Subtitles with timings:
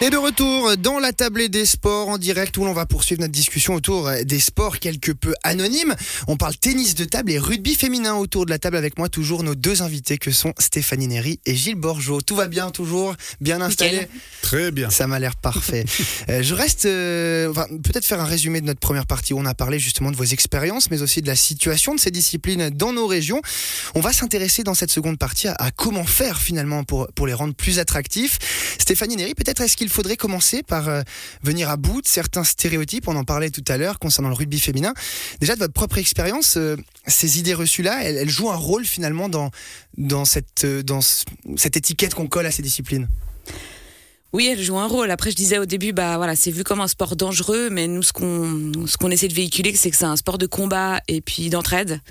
[0.00, 3.32] Et de retour dans la tablée des sports en direct où l'on va poursuivre notre
[3.32, 5.96] discussion autour des sports quelque peu anonymes.
[6.28, 9.42] On parle tennis de table et rugby féminin autour de la table avec moi toujours
[9.42, 12.20] nos deux invités que sont Stéphanie Néry et Gilles Borgeot.
[12.20, 14.06] Tout va bien toujours Bien installé?
[14.40, 14.88] Très bien.
[14.88, 15.84] Ça m'a l'air parfait.
[16.28, 19.54] Euh, je reste, euh, peut-être faire un résumé de notre première partie où on a
[19.54, 23.06] parlé justement de vos expériences mais aussi de la situation de ces disciplines dans nos
[23.06, 23.40] régions.
[23.94, 27.34] On va s'intéresser dans cette seconde partie à, à, comment faire finalement pour, pour les
[27.34, 28.38] rendre plus attractifs.
[28.78, 31.00] Stéphanie Néry, peut-être est-ce qu'il il faudrait commencer par euh,
[31.42, 33.08] venir à bout de certains stéréotypes.
[33.08, 34.92] On en parlait tout à l'heure concernant le rugby féminin.
[35.40, 39.50] Déjà, de votre propre expérience, euh, ces idées reçues-là, elles, jouent un rôle finalement dans,
[39.96, 43.08] dans, cette, euh, dans cette étiquette qu'on colle à ces disciplines?
[44.34, 45.10] Oui, elle joue un rôle.
[45.10, 48.02] Après, je disais au début, bah voilà, c'est vu comme un sport dangereux, mais nous,
[48.02, 51.22] ce qu'on ce qu'on essaie de véhiculer, c'est que c'est un sport de combat et
[51.22, 52.02] puis d'entraide.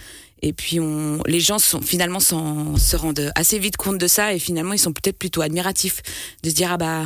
[0.41, 4.39] Et puis, on, les gens sont finalement se rendent assez vite compte de ça et
[4.39, 6.02] finalement, ils sont peut-être plutôt admiratifs
[6.41, 7.03] de se dire ah bah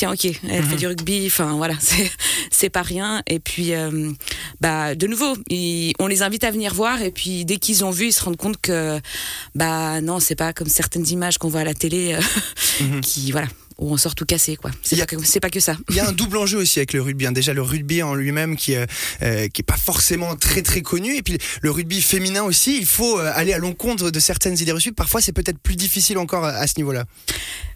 [0.00, 0.76] tiens ok elle fait mhm.
[0.76, 1.74] du rugby enfin voilà
[2.50, 4.10] c'est pas rien et puis euh,
[4.58, 5.36] bah de nouveau
[5.98, 8.38] on les invite à venir voir et puis dès qu'ils ont vu ils se rendent
[8.38, 8.98] compte que
[9.54, 13.00] bah non c'est pas comme certaines images qu'on voit à la télé euh, mhm.
[13.02, 13.48] qui voilà
[13.80, 14.70] où on sort tout cassé quoi.
[14.82, 15.06] C'est pas,
[15.40, 15.76] pas, que ça.
[15.88, 17.26] Il y a un double enjeu aussi avec le rugby.
[17.26, 17.32] Hein.
[17.32, 18.86] Déjà le rugby en lui-même qui euh,
[19.48, 22.78] qui est pas forcément très très connu et puis le rugby féminin aussi.
[22.78, 24.92] Il faut aller à l'encontre de certaines idées reçues.
[24.92, 27.04] Parfois c'est peut-être plus difficile encore à ce niveau-là.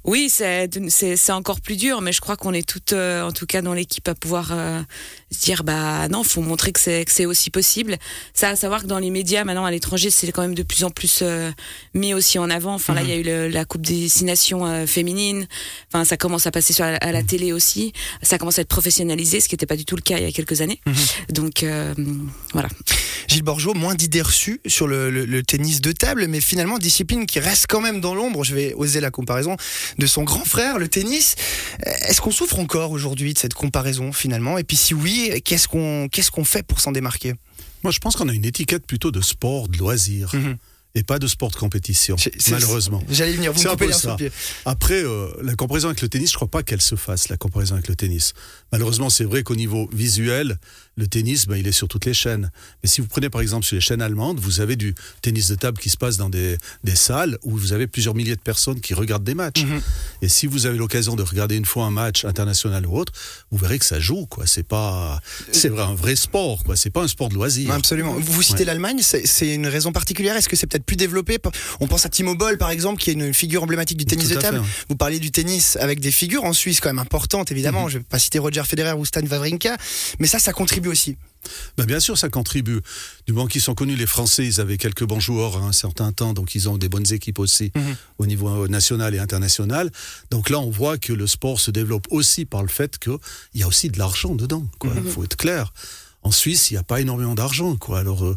[0.04, 3.62] Oui, c'est encore plus dur, mais je crois qu'on est toutes, euh, en tout cas
[3.62, 4.82] dans l'équipe, à pouvoir euh,
[5.30, 7.96] se dire bah non, faut montrer que c'est aussi possible.
[8.34, 10.84] Ça, à savoir que dans les médias maintenant à l'étranger, c'est quand même de plus
[10.84, 11.50] en plus euh,
[11.94, 12.74] mis aussi en avant.
[12.74, 15.46] Enfin là, il y a eu la Coupe des Nations féminine.
[15.94, 17.26] Enfin, ça commence à passer sur à la mhm.
[17.26, 17.92] télé aussi.
[18.20, 20.26] Ça commence à être professionnalisé, ce qui n'était pas du tout le cas il y
[20.26, 20.80] a quelques années.
[20.86, 20.94] Mhm.
[21.30, 21.64] Donc
[22.52, 22.68] voilà.
[23.28, 27.26] Gilles Borgeot, moins d'idées reçues sur le, le, le, tennis de table, mais finalement discipline
[27.26, 28.42] qui reste quand même dans l'ombre.
[28.42, 29.56] Je vais oser la comparaison
[29.98, 31.36] de son grand frère, le tennis.
[31.84, 34.58] Est-ce qu'on souffre encore aujourd'hui de cette comparaison finalement?
[34.58, 37.34] Et puis si oui, qu'est-ce qu'on qu'est-ce qu'on fait pour s'en démarquer?
[37.84, 40.30] Moi, je pense qu'on a une étiquette plutôt de sport, de loisir.
[40.34, 40.56] Mhm
[40.94, 42.16] et pas de sport de compétition,
[42.50, 43.02] malheureusement.
[43.10, 44.14] J'allais venir, vous me ça.
[44.16, 44.30] Pied.
[44.64, 47.74] Après, euh, la comparaison avec le tennis, je crois pas qu'elle se fasse, la comparaison
[47.74, 48.32] avec le tennis.
[48.70, 50.58] Malheureusement, c'est vrai qu'au niveau visuel,
[50.96, 52.50] le tennis, ben, il est sur toutes les chaînes.
[52.82, 55.54] Mais si vous prenez par exemple sur les chaînes allemandes, vous avez du tennis de
[55.54, 58.80] table qui se passe dans des, des salles où vous avez plusieurs milliers de personnes
[58.80, 59.64] qui regardent des matchs.
[59.64, 59.80] Mhm.
[60.22, 63.12] Et si vous avez l'occasion de regarder une fois un match international ou autre,
[63.50, 64.46] vous verrez que ça joue, quoi.
[64.46, 65.20] C'est pas,
[65.52, 66.76] c'est vrai, un vrai sport, quoi.
[66.76, 67.70] C'est pas un sport de loisir.
[67.72, 68.14] Absolument.
[68.14, 70.36] Vous citez l'Allemagne, c'est une raison particulière?
[70.36, 71.38] Est-ce que c'est peut-être plus développé?
[71.80, 74.36] On pense à Timo Boll, par exemple, qui est une figure emblématique du tennis de
[74.36, 74.62] table.
[74.88, 77.84] Vous parliez du tennis avec des figures en Suisse quand même importantes, évidemment.
[77.84, 77.90] Mhm.
[77.90, 79.76] Je ne vais pas citer Roger Federer ou Stan Wawrinka,
[80.18, 81.16] mais ça, ça contribue aussi.
[81.76, 82.80] Ben bien sûr, ça contribue.
[83.26, 86.12] Du moment qu'ils sont connus, les Français, ils avaient quelques bons joueurs à un certain
[86.12, 87.96] temps, donc ils ont des bonnes équipes aussi mhm.
[88.18, 89.90] au niveau national et international.
[90.30, 93.18] Donc là, on voit que le sport se développe aussi par le fait qu'il
[93.54, 94.66] y a aussi de l'argent dedans.
[94.84, 95.04] Il mhm.
[95.04, 95.72] faut être clair.
[96.22, 97.76] En Suisse, il n'y a pas énormément d'argent.
[97.76, 97.98] Quoi.
[97.98, 98.34] Alors, euh,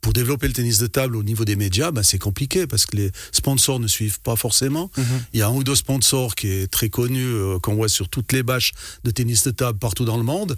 [0.00, 2.96] pour développer le tennis de table au niveau des médias, ben c'est compliqué parce que
[2.96, 4.90] les sponsors ne suivent pas forcément.
[4.96, 5.04] Mhm.
[5.32, 8.08] Il y a un ou deux sponsors qui est très connu, euh, qu'on voit sur
[8.08, 8.72] toutes les bâches
[9.02, 10.56] de tennis de table partout dans le monde.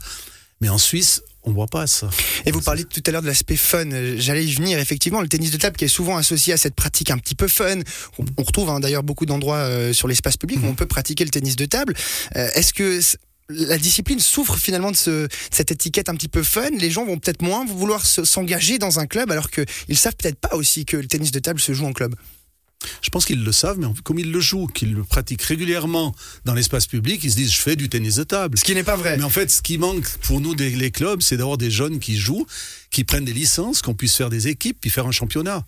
[0.61, 2.11] Mais en Suisse, on voit pas ça.
[2.45, 3.89] Et vous parliez tout à l'heure de l'aspect fun.
[4.17, 4.79] J'allais y venir.
[4.79, 7.47] Effectivement, le tennis de table qui est souvent associé à cette pratique un petit peu
[7.47, 7.81] fun.
[8.19, 10.71] On, retrouve hein, d'ailleurs beaucoup d'endroits euh, sur l'espace public où mhm.
[10.71, 11.95] on peut pratiquer le tennis de table.
[12.37, 13.01] Euh, est-ce que
[13.49, 16.71] la discipline souffre finalement de, ce, cette étiquette un petit peu fun?
[16.79, 20.57] Les gens vont peut-être moins vouloir s'engager dans un club alors qu'ils savent peut-être pas
[20.57, 22.17] aussi que le tennis de table se joue en club.
[23.03, 26.15] Je pense qu'ils le savent, mais comme ils le jouent, qu'ils le pratiquent régulièrement
[26.45, 28.59] dans l'espace public, ils se disent je fais du tennis de table.
[28.59, 29.17] Ce qui n'est pas vrai.
[29.17, 32.17] Mais en fait, ce qui manque pour nous, les clubs, c'est d'avoir des jeunes qui
[32.17, 32.47] jouent,
[32.91, 35.65] qui prennent des licences, qu'on puisse faire des équipes, puis faire un championnat.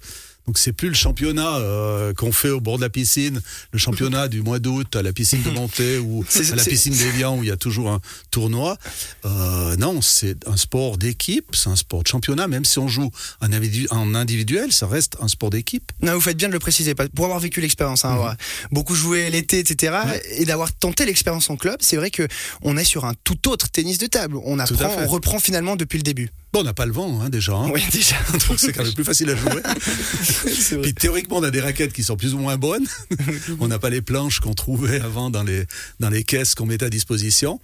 [0.49, 4.29] Donc c'est plus le championnat euh, qu'on fait au bord de la piscine, le championnat
[4.29, 7.51] du mois d'août à la piscine de Montée ou à la piscine d'Evian où il
[7.51, 8.01] y a toujours un
[8.31, 8.79] tournoi.
[9.27, 12.49] Euh, non, c'est un sport d'équipe, c'est un sport de championnat.
[12.49, 13.11] Même si on joue
[13.43, 15.93] en, individuel, ça reste un sport d'équipe.
[16.01, 18.37] Non, vous faites bien de le préciser, pour avoir vécu l'expérience, hein, mhm.
[18.73, 19.99] beaucoup joué l'été, etc.,
[20.31, 22.27] et d'avoir tenté l'expérience en club, c'est vrai que
[22.63, 24.39] on est sur un tout autre tennis de table.
[24.45, 26.31] On apprend, on reprend finalement depuis le début.
[26.53, 27.53] Bon, on n'a pas le vent hein, déjà.
[27.55, 27.71] Hein.
[27.73, 28.17] Oui, déjà.
[28.49, 29.63] Donc c'est quand même plus facile à jouer.
[30.83, 32.87] Puis théoriquement, on a des raquettes qui sont plus ou moins bonnes.
[33.61, 35.65] on n'a pas les planches qu'on trouvait avant dans les,
[36.01, 37.61] dans les caisses qu'on mettait à disposition.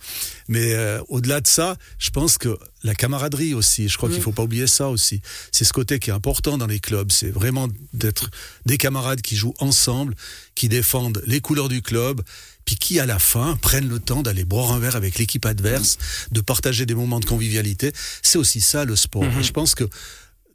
[0.49, 4.23] Mais euh, au-delà de ça, je pense que la camaraderie aussi, je crois qu'il qu'il
[4.23, 5.21] faut pas oublier ça aussi.
[5.51, 7.11] C'est ce côté qui est important dans les clubs.
[7.11, 8.31] C'est vraiment d'être
[8.67, 10.15] des camarades qui jouent ensemble,
[10.55, 12.23] qui défendent les couleurs du club
[12.65, 15.99] puis qui à la fin prennent le temps d'aller boire un verre avec l'équipe adverse,
[16.31, 17.93] de partager des moments de convivialité.
[18.23, 19.25] C'est aussi ça le sport.
[19.25, 19.41] Mhm.
[19.41, 19.85] Et je pense que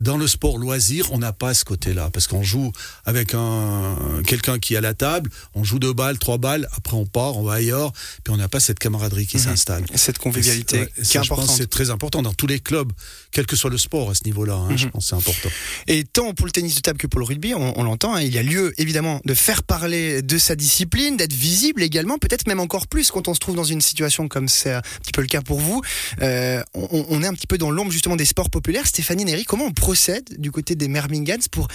[0.02, 2.72] Dans le sport loisir, on n'a pas ce côté-là parce qu'on joue
[3.06, 6.96] avec un quelqu'un qui est à la table, on joue deux balles, trois balles, après
[6.96, 7.92] on part, on va ailleurs,
[8.24, 9.44] puis on n'a pas cette camaraderie qui Mhm.
[9.44, 9.84] s'installe.
[9.96, 11.54] Cette convivialité ouais, qui est importante.
[11.58, 12.92] c'est très important dans tous les clubs,
[13.32, 14.54] quel que soit le sport à ce niveau-là.
[14.54, 14.92] hein, Je Mhm.
[14.92, 15.50] pense que c'est important.
[15.88, 18.22] Et tant pour le tennis de table que pour le rugby, on, on l'entend, hein,
[18.22, 22.48] il y a lieu évidemment de faire parler de sa discipline, d'être visible également, peut-être
[22.48, 25.22] même encore plus quand on se trouve dans une situation comme c'est un petit peu
[25.22, 25.82] le cas pour vous.
[26.22, 28.88] Euh, on, on est un petit peu dans l'ombre justement des sports populaires.
[28.88, 31.68] Stéphanie Néry, comment on procède du côté des Mermingans pour,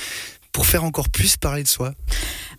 [0.53, 1.95] pour faire encore plus parler de soi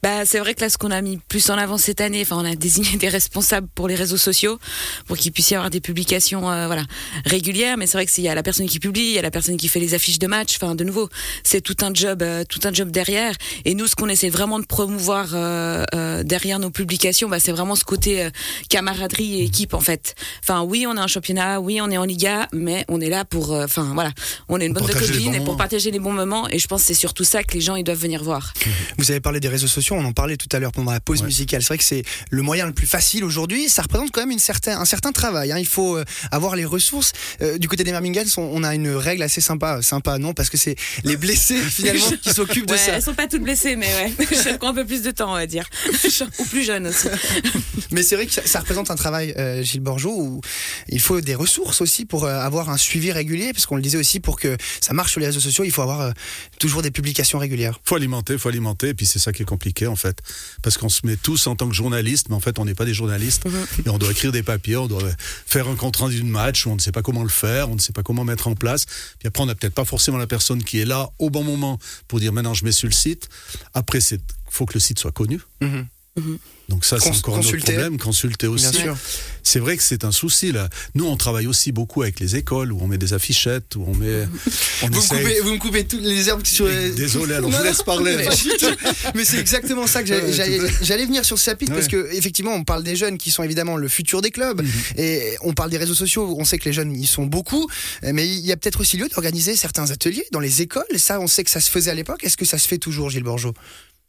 [0.03, 2.37] Bah, c'est vrai que là, ce qu'on a mis plus en avant cette année, enfin,
[2.37, 4.59] on a désigné des responsables pour les réseaux sociaux,
[5.07, 6.83] pour qu'il puisse y avoir des publications, euh, voilà,
[7.25, 7.77] régulières.
[7.77, 9.31] Mais c'est vrai que s'il y a la personne qui publie, il y a la
[9.31, 10.57] personne qui fait les affiches de match.
[10.61, 11.09] Enfin, de nouveau,
[11.43, 13.33] c'est tout un job, euh, tout un job derrière.
[13.65, 17.75] Et nous, ce qu'on essaie vraiment de promouvoir euh, derrière nos publications, bah, c'est vraiment
[17.75, 18.29] ce côté
[18.69, 20.15] camaraderie et équipe, en fait.
[20.41, 23.25] Enfin, oui, on est un championnat, oui, on est en Liga, mais on est là
[23.25, 24.11] pour, enfin, voilà,
[24.47, 25.57] on est une de copines bons et pour moments.
[25.57, 26.47] partager les bons moments.
[26.49, 28.53] Et je pense que c'est surtout ça que les gens ils doivent venir voir.
[28.97, 31.19] Vous avez parlé des réseaux sociaux, on en parlait tout à l'heure pendant la pause
[31.21, 31.27] Ouais.
[31.27, 31.61] musicale.
[31.61, 33.69] C'est vrai que c'est le moyen le plus facile aujourd'hui.
[33.69, 35.51] Ça représente quand même une certain, un certain travail.
[35.51, 35.59] hein.
[35.59, 37.13] Il faut euh, avoir les ressources.
[37.41, 39.81] Euh, du côté des Mermingans, on, on a une règle assez sympa.
[39.81, 42.93] Sympa, non, parce que c'est les blessés finalement qui s'occupent de ça.
[42.93, 45.35] elles sont pas toutes blessées, mais ouais, je prends un peu plus de temps, on
[45.35, 45.65] va dire.
[46.39, 47.07] Ou plus jeunes aussi.
[47.91, 50.41] Mais c'est vrai que ça, ça représente un travail, euh, Gilles Borgeot, où
[50.89, 53.97] il faut des ressources aussi pour euh, avoir un suivi régulier, parce qu'on le disait
[53.97, 56.11] aussi, pour que ça marche sur les réseaux sociaux, il faut avoir euh,
[56.59, 57.79] toujours des publications régulières.
[57.83, 60.21] faut alimenter, faut alimenter, et puis c'est ça qui est compliqué en fait,
[60.61, 62.85] parce qu'on se met tous en tant que journalistes, mais en fait on n'est pas
[62.85, 63.43] des journalistes,
[63.85, 65.03] et on doit écrire des papiers, on doit
[65.45, 67.75] faire un compte rendu d'une match, où on ne sait pas comment le faire, on
[67.75, 68.85] ne sait pas comment mettre en place,
[69.19, 71.77] puis après on n'a peut-être pas forcément la personne qui est là au bon moment
[72.07, 73.27] pour dire maintenant je mets sur le site.
[73.73, 75.41] Après c'est faut que le site soit connu.
[76.17, 76.37] Mhm.
[76.69, 77.73] Donc ça, c'est encore un autre consulter.
[77.73, 78.69] problème, consulter aussi.
[78.71, 78.97] Bien sûr.
[79.43, 80.67] C'est vrai que c'est un souci là.
[80.95, 83.93] Nous, on travaille aussi beaucoup avec les écoles où on met des affichettes, où on
[83.93, 84.25] met.
[84.81, 86.89] On Vous me, coupez, vous me coupez toutes les herbes sur les...
[86.91, 88.17] Désolé, alors Non, je vous laisse parler.
[89.13, 91.91] Mais, c'est exactement ça que j'allais- venir sur ce chapitre parce Ouais.
[91.91, 94.71] que effectivement on parle des jeunes qui sont évidemment le futur des clubs Mhm.
[94.97, 96.35] et on parle des réseaux sociaux.
[96.39, 97.67] On sait que les jeunes ils sont beaucoup,
[98.01, 100.85] mais il y a peut-être aussi lieu d'organiser certains ateliers dans les écoles.
[100.97, 102.23] Ça, on sait que ça se faisait à l'époque.
[102.23, 103.53] Est-ce que ça se fait toujours, Gilles Borgeot?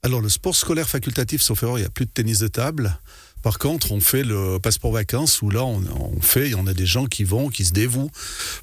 [0.03, 2.99] Alors, le sport scolaire facultatif, sauf erreur, il n'y a plus de tennis de table.
[3.43, 6.67] Par contre, on fait le passeport vacances où là, on, on fait, il y en
[6.67, 8.11] a des gens qui vont, qui se dévouent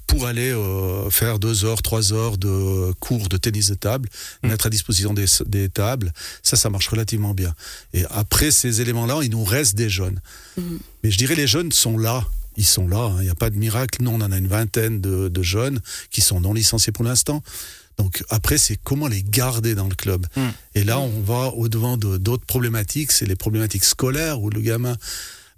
[0.08, 4.10] pour aller euh, faire deux heures, trois heures de cours de tennis de table,
[4.42, 4.48] Mm.
[4.50, 6.12] mettre à disposition des, des tables.
[6.42, 7.54] Ça, ça marche relativement bien.
[7.94, 10.20] Et après ces éléments-là, il nous reste des jeunes.
[11.04, 12.26] Mais je dirais les jeunes sont là.
[12.58, 13.16] Ils sont là, hein.
[13.20, 14.04] il n'y a pas de miracle.
[14.04, 15.80] Nous, on en a une vingtaine de, de jeunes
[16.12, 17.42] qui sont non licenciés pour l'instant.
[17.98, 20.26] Donc après, c'est comment les garder dans le club.
[20.36, 20.42] Mm.
[20.76, 23.12] Et là, on va au-devant de- d'autres problématiques.
[23.12, 24.98] C'est les problématiques scolaires où le gamin,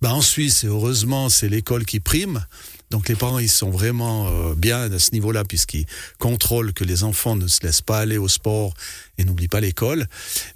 [0.02, 2.46] bah, en Suisse, et heureusement, c'est l'école qui prime.
[2.92, 5.88] Donc les parents, ils sont vraiment euh, bien à ce niveau-là puisqu'ils
[6.20, 8.74] contrôlent que les enfants ne se laissent pas aller au sport
[9.18, 10.06] et n'oublient pas l'école.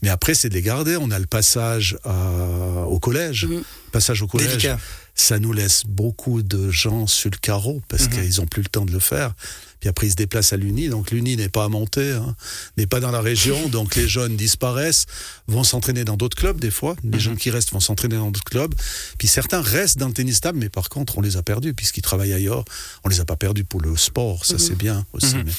[0.04, 0.96] Mais après, c'est de les garder.
[0.96, 3.46] On a le passage à- au collège.
[3.46, 3.64] Mhm.
[3.92, 4.78] Passage au collège Délicat.
[5.20, 8.10] Ça nous laisse beaucoup de gens sur le carreau parce Mhm.
[8.12, 9.34] qu'ils ont plus le temps de le faire.
[9.80, 10.90] Puis après, ils se déplacent à l'Uni.
[10.90, 12.36] Donc l'Uni n'est pas à monter, hein,
[12.78, 13.58] n'est pas dans la région.
[13.70, 15.06] donc les jeunes disparaissent,
[15.48, 16.96] vont s'entraîner dans d'autres clubs des fois.
[17.04, 17.20] Les Mhm.
[17.20, 18.74] jeunes qui restent vont s'entraîner dans d'autres clubs.
[19.18, 22.02] Puis certains restent dans le tennis table, mais par contre, on les a perdus puisqu'ils
[22.02, 22.64] travaillent ailleurs.
[23.04, 25.36] On les a pas perdus pour le sport, ça c'est bien aussi.
[25.36, 25.44] Mhm.
[25.46, 25.52] Mais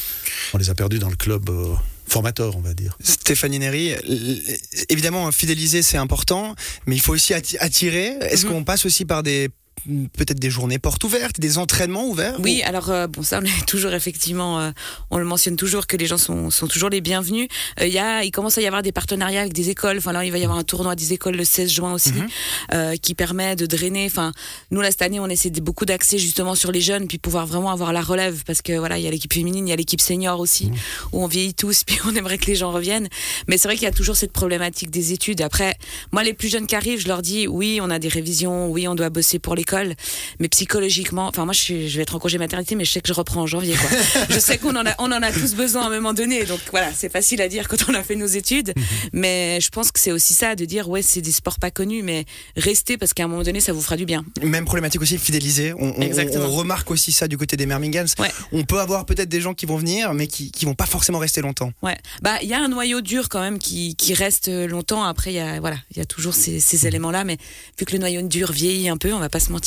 [0.54, 1.74] on les a perdus dans le club euh,
[2.10, 2.96] formateur, on va dire.
[3.02, 4.42] Stéphanie Néry, l-
[4.88, 6.54] évidemment, fidéliser, c'est important,
[6.86, 8.16] mais il faut aussi atti- attirer.
[8.30, 8.52] Est-ce Mhm.
[8.52, 9.48] qu'on passe aussi par des
[9.86, 13.66] peut-être des journées portes ouvertes, des entraînements ouverts Oui, alors euh, bon, ça on est
[13.66, 14.70] toujours effectivement, euh,
[15.10, 17.48] on le mentionne toujours que les gens sont, sont toujours les bienvenus.
[17.80, 19.98] Euh, Il y a, il commence à y avoir des partenariats avec des écoles.
[19.98, 22.28] Enfin là, il va y avoir un tournoi des écoles le 16 juin aussi, Mhm.
[22.74, 24.06] euh, qui permet de drainer.
[24.06, 24.32] Enfin,
[24.70, 27.46] nous là cette année, on essaie de beaucoup d'accès justement sur les jeunes, puis pouvoir
[27.46, 29.76] vraiment avoir la relève parce que voilà, il y a l'équipe féminine, il y a
[29.76, 30.70] l'équipe senior aussi,
[31.12, 33.08] où on vieillit tous, puis on aimerait que les gens reviennent.
[33.48, 35.40] Mais c'est vrai qu'il y a toujours cette problématique des études.
[35.40, 35.76] Après,
[36.12, 38.86] moi, les plus jeunes qui arrivent, je leur dis oui, on a des révisions, oui,
[38.88, 39.94] on doit bosser pour l'école,
[40.38, 43.00] mais psychologiquement, enfin moi, je, suis, je vais être en congé maternité, mais je sais
[43.00, 43.74] que je reprends en janvier.
[43.76, 43.98] Quoi.
[44.30, 46.60] je sais qu'on en a, on en a tous besoin à un moment donné, donc
[46.70, 48.72] voilà, c'est facile à dire quand on a fait nos études,
[49.12, 52.02] mais je pense que c'est aussi ça de dire ouais, c'est des sports pas connus,
[52.02, 52.24] mais
[52.56, 54.24] restez parce qu'à un moment donné, ça vous fera du bien.
[54.42, 55.72] Même problématique aussi, fidéliser.
[55.74, 56.46] On, on- Exactement.
[56.46, 58.06] on remarque aussi ça du côté des Mermingans.
[58.18, 58.30] Ouais.
[58.52, 61.18] On peut avoir peut-être des gens qui vont venir, mais qui, qui vont pas forcément
[61.18, 61.72] rester longtemps.
[61.82, 65.04] Ouais, bah il y a un noyau dur quand même qui, qui reste longtemps.
[65.04, 67.36] Après il y a voilà, il y a toujours ces, ces éléments-là, mais
[67.78, 69.59] vu que le noyau dur vieillit un peu, on va pas se mentir.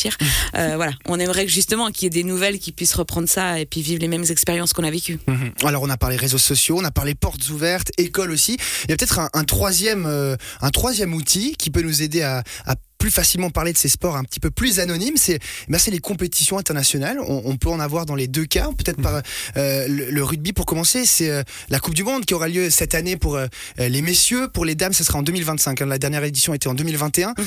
[0.56, 3.66] Euh, voilà, on aimerait justement qu'il y ait des nouvelles qui puissent reprendre ça et
[3.66, 5.20] puis vivre les mêmes expériences qu'on a vécues.
[5.64, 8.58] Alors on a parlé réseaux sociaux, on a parlé portes ouvertes, école aussi.
[8.86, 12.44] Il y a peut-être un, troisième, euh, un troisième outil qui peut nous aider à
[13.04, 16.58] plus facilement parler de ces sports un petit peu plus anonymes, c'est ben, les compétitions
[16.58, 17.20] internationales.
[17.28, 18.70] On, peut en avoir dans les deux cas.
[18.78, 19.22] Peut-être par
[19.58, 22.96] euh, le, rugby pour commencer, c'est euh, la Coupe du Monde qui aura lieu cette
[22.96, 24.48] année pour euh, les messieurs.
[24.48, 25.82] Pour les dames, ce sera en 2025.
[25.82, 25.86] Hein.
[25.86, 27.34] La dernière édition était en 2021.
[27.38, 27.46] Mhm.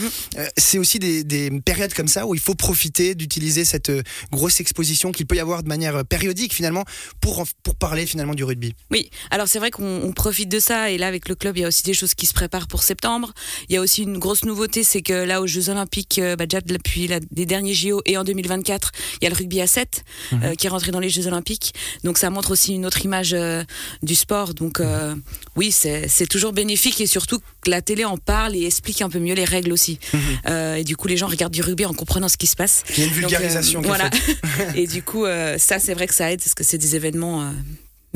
[0.59, 3.91] c'est aussi des, des, périodes comme ça où il faut profiter d'utiliser cette
[4.31, 6.85] grosse exposition qu'il peut y avoir de manière périodique finalement
[7.23, 8.75] pour, pour parler finalement du rugby.
[8.91, 11.65] Oui, alors c'est vrai qu'on profite de ça et là avec le club il y
[11.65, 13.33] a aussi des choses qui se préparent pour septembre.
[13.71, 16.61] Il y a aussi une grosse nouveauté, c'est que là aux Jeux Olympiques, bah, déjà
[16.61, 20.43] depuis les derniers JO et en 2024, il y a le rugby à 7 mhm.
[20.43, 21.75] euh, qui est rentré dans les Jeux Olympiques.
[22.05, 23.63] Donc ça montre aussi une autre image euh,
[24.03, 24.55] du sport.
[24.55, 25.15] Donc euh,
[25.55, 29.19] oui, c'est toujours bénéfique et surtout que la télé en parle et explique un peu
[29.19, 29.99] mieux les règles aussi.
[30.13, 30.77] Mhm.
[30.77, 32.85] et du coup, les gens regardent du rugby en comprenant ce qui se passe.
[32.91, 33.83] Il y a une vulgarisation.
[33.83, 34.11] voilà.
[34.75, 35.25] et du coup,
[35.59, 37.53] ça c'est vrai que ça aide parce que c'est des événements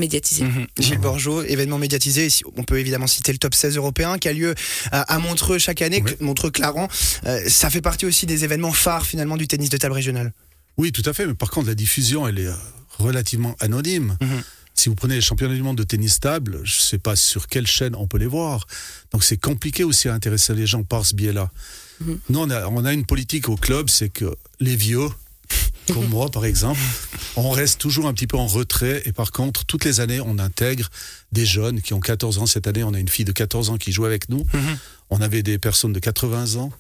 [0.00, 0.44] médiatisé.
[0.44, 0.66] Mhm.
[0.78, 2.28] Gilles Borgeot, événement médiatisé.
[2.56, 4.54] On peut évidemment citer le top 16 européen qui a lieu
[4.90, 6.88] à Montreux chaque année, Montreux-Clarent.
[7.46, 10.32] ça fait partie aussi des événements phares finalement du tennis de table régional.
[10.80, 11.26] Oui, tout à fait.
[11.26, 12.54] Mais par contre, la diffusion, elle est euh,
[12.98, 14.16] relativement anonyme.
[14.20, 14.42] Mhm.
[14.74, 17.48] Si vous prenez les championnats du monde de tennis table, je ne sais pas sur
[17.48, 18.66] quelle chaîne on peut les voir.
[19.12, 21.50] Donc c'est compliqué aussi à intéresser les gens par ce biais-là.
[22.00, 22.18] Mhm.
[22.30, 25.08] Nous, on a, on a une politique au club, c'est que les vieux,
[25.92, 26.80] comme moi par exemple,
[27.36, 29.02] on reste toujours un petit peu en retrait.
[29.04, 30.88] Et par contre, toutes les années, on intègre
[31.32, 32.46] des jeunes qui ont 14 ans.
[32.46, 34.44] Cette année, on a une fille de 14 ans qui joue avec nous.
[34.52, 34.78] Mhm.
[35.10, 36.70] On avait des personnes de 80 ans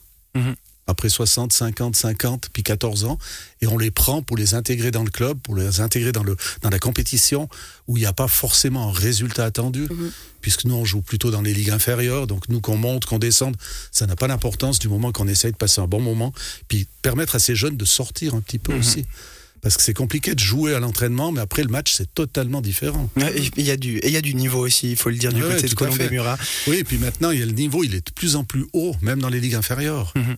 [0.90, 3.18] après 60, 50, 50, puis 14 ans,
[3.62, 6.36] et on les prend pour les intégrer dans le club, pour les intégrer dans, le,
[6.62, 7.48] dans la compétition,
[7.88, 10.10] où il n'y a pas forcément un résultat attendu, mhm.
[10.40, 13.56] puisque nous, on joue plutôt dans les ligues inférieures, donc nous, qu'on monte, qu'on descende,
[13.90, 16.32] ça n'a pas d'importance du moment qu'on essaye de passer un bon moment,
[16.68, 18.80] puis permettre à ces jeunes de sortir un petit peu mhm.
[18.80, 19.06] aussi
[19.62, 23.10] parce que c'est compliqué de jouer à l'entraînement, mais après le match, c'est totalement différent.
[23.56, 25.42] Il y, a du, il y a du niveau aussi, il faut le dire, du
[25.42, 26.38] côté de Colombie Murat.
[26.66, 28.66] Oui, et puis maintenant, il y a le niveau, il est de plus en plus
[28.72, 30.12] haut, même dans les ligues inférieures.
[30.16, 30.36] Mhm.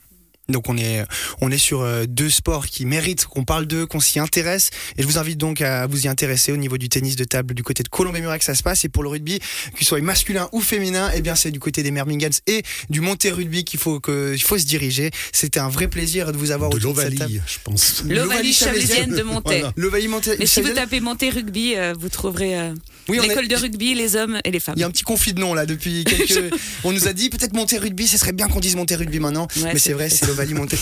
[0.48, 1.04] Donc on est
[1.40, 4.70] on est sur euh, deux sports qui méritent qu'on parle d'eux, qu'on s'y intéresse.
[4.98, 7.54] Et je vous invite donc à vous y intéresser au niveau du tennis de table
[7.54, 8.84] du côté de Colombie-Murat que ça se passe.
[8.84, 9.38] Et pour le rugby,
[9.76, 13.30] qu'il soit masculin ou féminin, eh bien c'est du côté des Mermingans et du Monté
[13.30, 15.10] Rugby qu'il faut que il faut se diriger.
[15.32, 18.02] C'était un vrai plaisir de vous avoir de l'Ovalie, je pense.
[18.08, 19.62] L'Ovalie chablaisienne de Monté.
[19.76, 20.36] L'Ovalie Monté.
[20.38, 22.74] Mais si vous tapez Monté Rugby, euh, vous trouverez euh,
[23.08, 24.74] l'école de rugby, les hommes et les femmes.
[24.76, 26.52] Il y a un petit conflit de noms là depuis quelques.
[26.84, 29.46] on nous a dit peut-être Monté Rugby, ce serait bien qu'on dise Monté Rugby maintenant.
[29.62, 30.76] mais c'est vrai, c'est l'Ovalie Monté.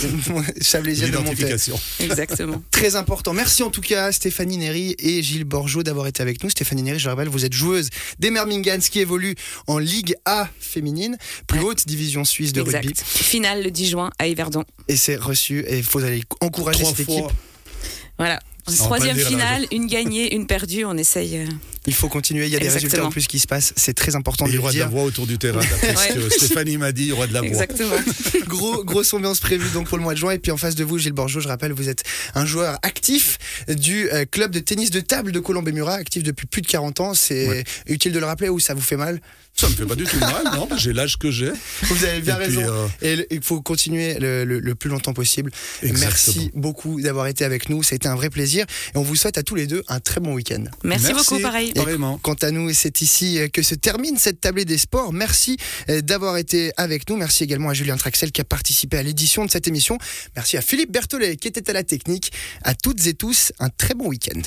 [0.83, 1.79] L'identification.
[1.99, 2.63] Exactement.
[2.71, 3.33] Très important.
[3.33, 6.49] Merci en tout cas Stéphanie Néry et Gilles Borgeot d'avoir été avec nous.
[6.49, 7.89] Stéphanie Néry, je rappelle, vous êtes joueuse
[8.19, 9.35] des Mermingans qui évolue
[9.67, 11.17] en Ligue A féminine,
[11.47, 12.93] plus haute division suisse de rugby.
[12.95, 14.63] Finale le 10 juin à Yverdon.
[14.87, 17.25] Et c'est reçu et il faut aller encourager cette équipe.
[18.17, 18.39] Voilà.
[18.65, 20.85] Troisième finale, une gagnée, une perdue.
[20.85, 21.47] On essaye.
[21.87, 22.45] Il faut continuer.
[22.45, 23.73] Il y a des résultats en plus qui se passent.
[23.75, 24.69] C'est très important de le dire.
[24.71, 25.59] Il y aura de la voix autour du terrain.
[25.59, 27.49] D'après ce que Stéphanie m'a dit, il y aura de la voix.
[27.49, 27.95] Exactement.
[28.47, 30.31] Gros, grosse ambiance prévue donc pour le mois de juin.
[30.31, 32.03] Et puis en face de vous, Gilles Borgeot, je rappelle, vous êtes
[32.35, 36.61] un joueur actif du euh, club de tennis de table de Colombé-Murat, actif depuis plus
[36.61, 37.13] de 40 ans.
[37.13, 39.19] C'est utile de le rappeler ou ça vous fait mal?
[39.53, 41.51] Ça me fait pas du tout mal, non, j'ai l'âge que j'ai.
[41.83, 42.61] Vous avez bien raison.
[42.63, 45.51] Euh, et il faut continuer le, plus longtemps possible.
[45.83, 47.83] Merci beaucoup d'avoir été avec nous.
[47.83, 48.65] Ça a été un vrai plaisir.
[48.95, 50.63] Et on vous souhaite à tous les deux un très bon week-end.
[50.83, 51.70] Merci, beaucoup, pareil.
[52.21, 55.13] Quant à nous, c'est ici que se termine cette tablée des sports.
[55.13, 55.57] Merci
[55.89, 57.17] euh, d'avoir été avec nous.
[57.17, 59.97] Merci également à Julien Traxel qui a participé à l'édition de cette émission.
[60.35, 62.31] Merci à Philippe Berthollet qui était à la technique.
[62.63, 64.41] À toutes et tous, un très bon week-end.